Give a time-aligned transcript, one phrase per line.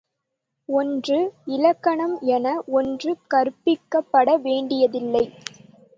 [0.69, 1.17] ஒன்று
[1.47, 2.47] இலக்கணம் என
[2.71, 5.25] ஒன்று கற்பிக்கப்பட வேண்டியதில்லை.